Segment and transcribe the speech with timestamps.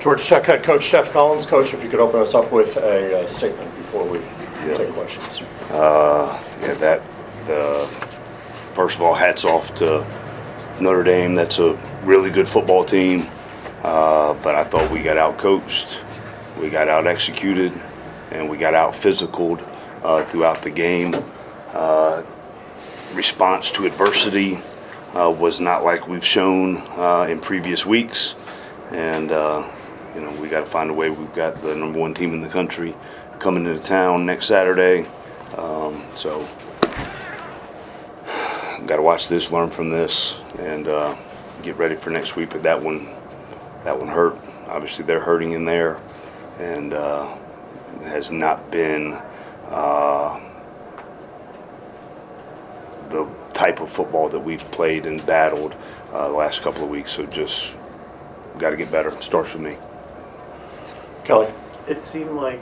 [0.00, 1.44] Georgia Tech head coach Geoff Collins.
[1.44, 4.18] Coach, if you could open us up with a uh, statement before we
[4.66, 4.76] Yeah.
[4.76, 5.42] take questions.
[5.70, 7.02] Uh, yeah, that
[7.46, 7.86] the
[8.74, 10.06] first of all, hats off to
[10.80, 11.34] Notre Dame.
[11.34, 13.26] That's a really good football team.
[13.82, 16.00] Uh, but I thought we got out coached,
[16.60, 17.72] we got out executed,
[18.30, 19.60] and we got out physicaled
[20.02, 21.14] uh, throughout the game.
[21.72, 22.22] Uh,
[23.14, 24.58] response to adversity
[25.14, 28.34] uh, was not like we've shown uh, in previous weeks,
[28.90, 29.66] and uh,
[30.14, 31.10] you know we got to find a way.
[31.10, 32.94] We've got the number one team in the country
[33.38, 35.06] coming into town next Saturday,
[35.56, 36.46] um, so
[38.86, 41.16] got to watch this, learn from this, and uh,
[41.62, 42.50] get ready for next week.
[42.50, 43.08] But that one,
[43.84, 44.36] that one hurt.
[44.66, 45.98] Obviously, they're hurting in there,
[46.58, 47.36] and uh,
[48.04, 49.18] has not been
[49.66, 50.40] uh,
[53.08, 55.74] the type of football that we've played and battled
[56.12, 57.12] uh, the last couple of weeks.
[57.12, 57.72] So just
[58.58, 59.10] got to get better.
[59.20, 59.76] Starts with me.
[61.30, 61.52] Kelly?
[61.88, 62.60] It seemed like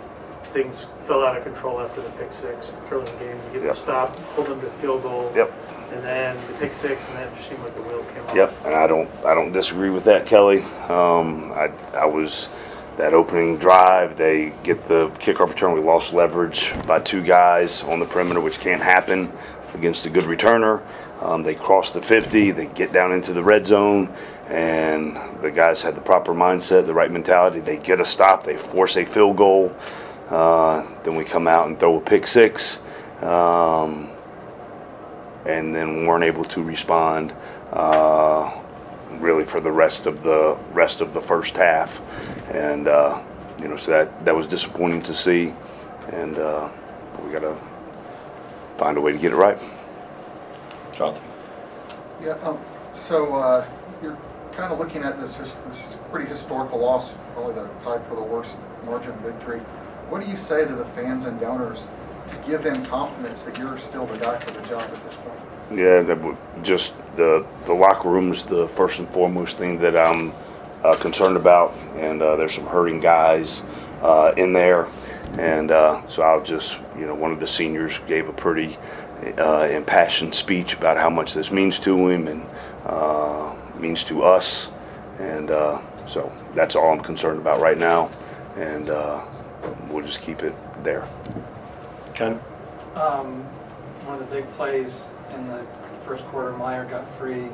[0.53, 3.37] things fell out of control after the pick six early in the game.
[3.47, 3.71] You get Yep.
[3.73, 5.33] the stop, pull them to field goal.
[5.35, 5.53] Yep.
[5.93, 8.35] And then the pick six, and then it just seemed like the wheels came off.
[8.35, 10.63] Yep, and I don't, I don't disagree with that, Kelly.
[10.89, 12.49] Um, I, I was
[12.99, 14.17] that opening drive.
[14.19, 15.73] They get the kickoff return.
[15.73, 19.33] We lost leverage by two guys on the perimeter, which can't happen
[19.75, 20.83] against a good returner.
[21.21, 22.53] Um, they cross the 50.
[22.53, 24.13] They get down into the red zone,
[24.49, 27.61] and the guys had the proper mindset, the right mentality.
[27.61, 28.45] They get a stop.
[28.45, 29.75] They force a field goal.
[30.29, 32.81] Uh, then we come out and throw a pick six.
[33.21, 34.11] Um,
[35.49, 37.35] and then weren't able to respond
[37.73, 38.55] uh,
[39.13, 42.01] really for the rest of the rest of the first half,
[42.53, 43.21] and uh,
[43.61, 45.53] you know so that that was disappointing to see,
[46.13, 46.71] and uh,
[47.25, 47.57] we got to
[48.77, 49.59] find a way to get it right.
[50.99, 51.23] Jonathan?
[52.23, 52.59] Yeah, um,
[52.93, 53.65] so, uh,
[54.03, 54.19] you're
[54.57, 58.17] kind of looking at this, his- this is pretty historical loss, probably the tie for
[58.17, 59.61] the worst margin victory.
[60.09, 61.85] What do you say to the fans and donors
[62.33, 65.39] to give them confidence that you're still the guy for the job at this point?
[65.79, 69.97] Yeah, that would- just the the locker room is the first and foremost thing that
[69.97, 70.33] I'm
[70.83, 73.63] uh, concerned about, and uh, there's some hurting guys
[74.03, 74.87] uh, in there,
[75.39, 78.79] and uh, so I'll just you know one of the seniors gave a pretty
[79.39, 82.47] uh, impassioned speech about how much this means to him and
[82.85, 84.69] uh, means to us,
[85.19, 88.11] and uh, so that's all I'm concerned about right now,
[88.57, 89.25] and uh,
[89.89, 91.07] we'll just keep it there.
[92.15, 92.41] Ken?
[92.95, 93.43] Um,
[94.05, 95.65] one of the big plays in the
[96.03, 97.49] first quarter, Mayer got free,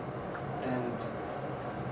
[0.65, 0.93] and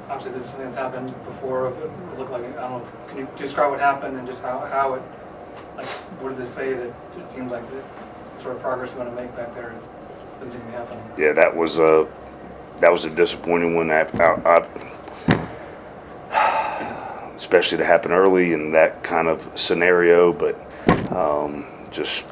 [0.08, 1.68] obviously this is something that's happened before.
[1.68, 4.94] It looked like, I don't know, can you describe what happened and just how, how
[4.94, 5.02] it,
[5.76, 5.86] like,
[6.20, 6.86] what did they say that
[7.18, 7.82] it seemed like the
[8.42, 9.72] sort of progress we're gonna make back there
[10.40, 11.04] seem to be happening?
[11.16, 12.06] yeah, that was a
[12.80, 13.90] that was a disappointing one.
[13.90, 14.66] I, I,
[16.30, 20.56] I, especially to happen early in that kind of scenario, but
[21.12, 22.24] um, just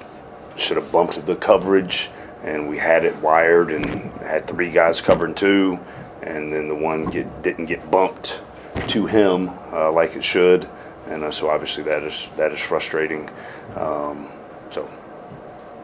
[0.56, 2.10] should have bumped the coverage,
[2.42, 3.86] and we had it wired and
[4.22, 5.78] had three guys covering two,
[6.22, 8.42] and then the one get, didn't get bumped
[8.88, 10.68] to him uh, like it should,
[11.08, 13.30] and uh, so obviously that is that is frustrating.
[13.76, 14.28] Um,
[14.68, 14.88] so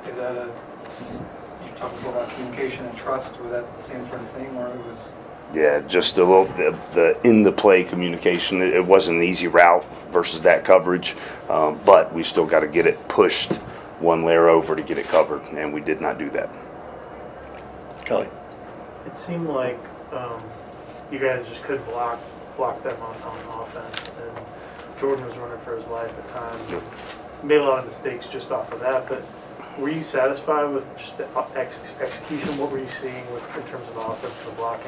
[0.08, 0.46] Is that a,
[1.64, 4.68] you talked before about communication and trust, was that the same sort of thing, or
[4.68, 5.12] it was,
[5.52, 8.62] Yeah, just a little the, the in the play communication.
[8.62, 11.16] It, it wasn't an easy route versus that coverage,
[11.48, 13.54] um, but we still got to get it pushed
[13.98, 16.50] one layer over to get it covered, and we did not do that.
[18.04, 18.28] Kelly?
[19.06, 19.78] It seemed like
[20.12, 20.42] um,
[21.10, 22.20] you guys just couldn't block
[22.56, 24.46] block them on, on offense, and
[24.98, 26.82] Jordan was running for his life at times.
[27.42, 29.22] Made a lot of mistakes just off of that, but
[29.78, 32.56] were you satisfied with just the ex- execution?
[32.58, 34.86] What were you seeing with in terms of offensive blocking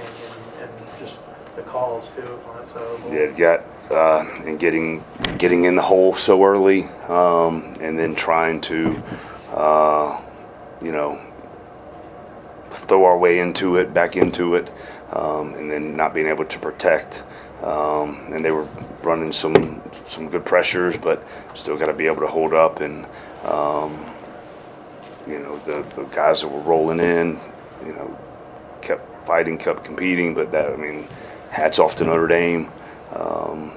[0.60, 1.18] and, and just
[1.56, 3.14] the calls too on of the ball?
[3.14, 5.04] Yeah, got uh, and getting
[5.36, 9.02] getting in the hole so early, um, and then trying to,
[9.50, 10.20] uh,
[10.80, 11.20] you know,
[12.70, 14.70] throw our way into it, back into it,
[15.12, 17.22] um, and then not being able to protect.
[17.62, 18.68] Um, and they were
[19.02, 22.80] running some some good pressures, but still got to be able to hold up.
[22.80, 23.04] And
[23.44, 23.98] um,
[25.28, 27.38] you know, the the guys that were rolling in,
[27.84, 28.18] you know,
[28.80, 30.34] kept fighting, kept competing.
[30.34, 31.06] But that, I mean,
[31.50, 32.70] hats off to Notre Dame
[33.12, 33.72] um,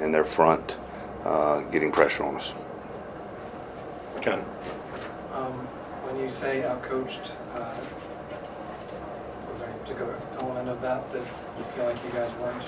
[0.00, 0.76] and their front
[1.24, 2.54] uh, getting pressure on us.
[4.20, 4.44] Ken?
[5.32, 5.52] um,
[6.04, 7.74] when you say outcoached, uh,
[9.48, 11.22] was there any particular element of that that
[11.58, 12.62] you feel like you guys weren't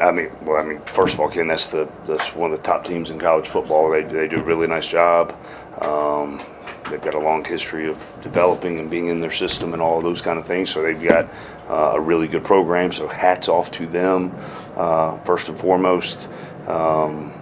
[0.00, 2.62] I mean, well, I mean, first of all, Ken, that's the that's one of the
[2.62, 3.90] top teams in college football.
[3.90, 5.36] They they do a really nice job.
[5.80, 6.42] Um,
[6.90, 10.20] they've got a long history of developing and being in their system and all those
[10.20, 10.70] kind of things.
[10.70, 11.28] So they've got
[11.68, 12.92] uh, a really good program.
[12.92, 14.34] So hats off to them
[14.76, 16.28] uh, first and foremost.
[16.66, 17.32] Um,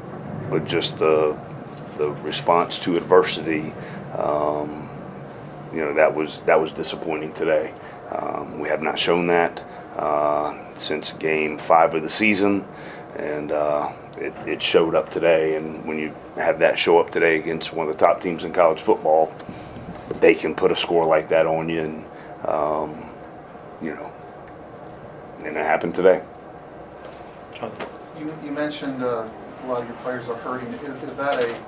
[0.51, 1.37] but just the
[1.97, 3.73] the response to adversity,
[4.17, 4.89] um,
[5.73, 7.73] you know, that was that was disappointing today.
[8.11, 9.65] Um, we have not shown that
[9.97, 12.65] uh, since game five of the season,
[13.17, 15.57] and uh, it, it showed up today.
[15.57, 18.53] And when you have that show up today against one of the top teams in
[18.53, 19.35] college football,
[20.21, 22.05] they can put a score like that on you, and
[22.47, 23.11] um,
[23.83, 24.13] you know,
[25.45, 26.23] and it happened today.
[28.19, 29.29] You, you mentioned uh,
[29.63, 30.69] a lot of your players are hurting.
[30.69, 31.59] Is, is that a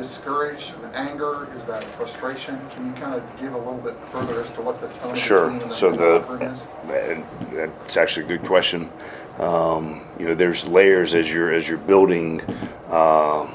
[0.00, 1.46] discourage, an anger?
[1.54, 2.58] Is that frustration?
[2.70, 5.10] Can you kind of give a little bit further as to what the tone of
[5.10, 5.58] the Sure.
[5.58, 6.62] the So the, locker room is?
[6.90, 8.90] and that's actually a good question.
[9.38, 12.40] Um, you know, there's layers as you're as you're building
[12.88, 13.46] uh,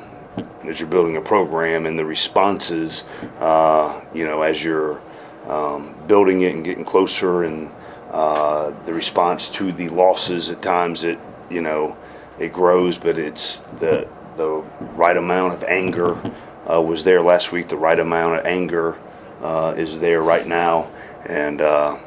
[0.64, 3.04] as you're building a program, and the responses.
[3.40, 5.02] Uh, you know, as you're
[5.48, 7.70] um, building it and getting closer, and
[8.12, 11.20] uh, the response to the losses at times it
[11.50, 11.98] you know
[12.40, 14.64] it grows, but it's the the
[14.96, 16.18] right amount of anger
[16.70, 17.70] uh, was there last week.
[17.70, 18.96] The right amount of anger
[19.42, 20.90] uh, is there right now,
[21.26, 21.98] and uh,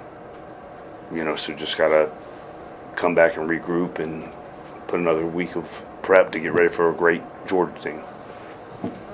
[1.12, 2.10] you know, so just gotta
[2.96, 4.28] come back and regroup and
[4.88, 8.02] put another week of prep to get ready for a great Georgia team.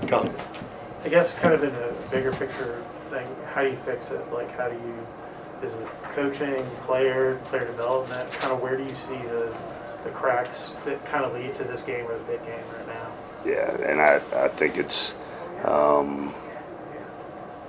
[0.06, 0.34] John?
[1.04, 4.32] I guess kind of in a bigger picture thing, how do you fix it?
[4.32, 5.06] Like, how do you,
[5.62, 8.30] is it coaching, player, player development?
[8.32, 9.54] Kind of where do you see the,
[10.02, 13.03] the cracks that kind of lead to this game or the big game right now?
[13.44, 15.14] Yeah, and I, I think it's
[15.64, 16.34] um,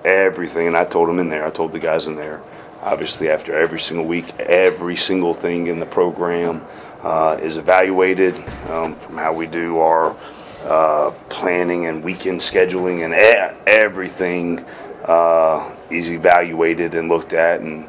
[0.04, 2.42] everything, and I told them in there, I told the guys in there,
[2.82, 6.64] obviously after every single week, every single thing in the program
[7.02, 8.36] uh, is evaluated
[8.70, 10.16] um, from how we do our
[10.64, 14.64] uh, planning and weekend scheduling, and e- everything
[15.04, 17.88] uh, is evaluated and looked at, and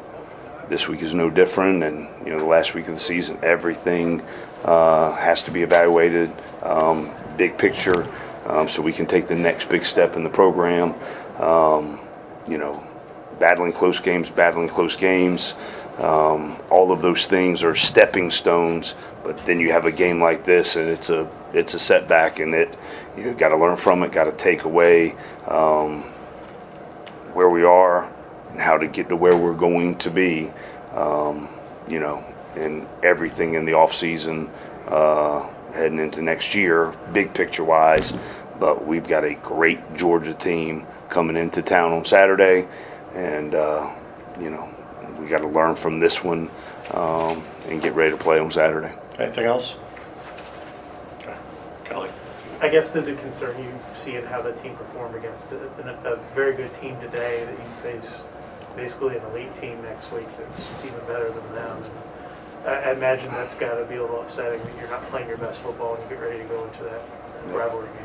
[0.67, 1.83] this week is no different.
[1.83, 4.21] And you know, the last week of the season, everything
[4.63, 6.31] uh, has to be evaluated,
[6.61, 8.07] um, big picture,
[8.45, 10.95] um, so we can take the next big step in the program.
[11.37, 11.99] Um,
[12.47, 12.85] you know,
[13.39, 15.53] battling close games, battling close games.
[15.97, 20.45] Um, all of those things are stepping stones, but then you have a game like
[20.45, 22.77] this, and it's a it's a setback, and it
[23.17, 25.15] you got to learn from it, got to take away
[25.47, 26.01] um,
[27.33, 28.11] where we are
[28.51, 30.51] and how to get to where we're going to be.
[30.93, 31.49] Um,
[31.87, 32.23] you know,
[32.55, 34.49] and everything in the off season
[34.87, 38.13] uh, heading into next year, big picture wise.
[38.59, 42.67] But we've got a great Georgia team coming into town on Saturday,
[43.13, 43.93] and uh,
[44.41, 44.73] you know
[45.19, 46.49] we got to learn from this one
[46.91, 48.93] um, and get ready to play on Saturday.
[49.19, 49.77] Anything else?
[51.19, 51.35] Okay.
[51.85, 52.09] Kelly?
[52.59, 56.17] I guess does it concern you seeing how the team performed against a, a, a
[56.33, 58.23] very good team today that you face
[58.75, 61.83] basically an elite team next week that's even better than them?
[62.67, 65.27] And I, I imagine that's got to be a little upsetting that you're not playing
[65.27, 67.01] your best football and you get ready to go into that
[67.47, 68.03] rivalry game.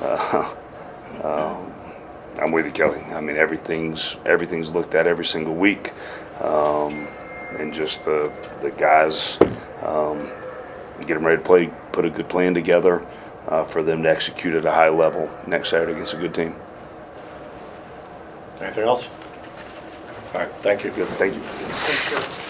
[2.38, 3.00] I'm with you, Kelly.
[3.00, 5.92] I mean, everything's everything's looked at every single week,
[6.40, 7.08] um,
[7.58, 8.30] and just the
[8.60, 9.38] the guys
[9.82, 10.28] um,
[11.00, 13.06] get them ready to play, put a good plan together
[13.48, 16.54] uh, for them to execute at a high level next Saturday against a good team.
[18.60, 19.08] Anything else?
[20.34, 20.90] All right, thank you.
[20.90, 21.40] Good, thank you.
[21.40, 22.42] Thanks, Joe.